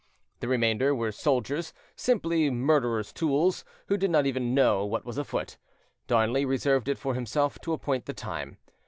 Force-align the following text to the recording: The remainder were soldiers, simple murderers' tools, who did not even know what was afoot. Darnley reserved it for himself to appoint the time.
The 0.39 0.47
remainder 0.47 0.95
were 0.95 1.11
soldiers, 1.11 1.75
simple 1.95 2.31
murderers' 2.49 3.13
tools, 3.13 3.63
who 3.85 3.97
did 3.97 4.09
not 4.09 4.25
even 4.25 4.55
know 4.55 4.83
what 4.83 5.05
was 5.05 5.19
afoot. 5.19 5.57
Darnley 6.07 6.43
reserved 6.43 6.87
it 6.89 6.97
for 6.97 7.13
himself 7.13 7.59
to 7.59 7.73
appoint 7.73 8.07
the 8.07 8.13
time. 8.13 8.57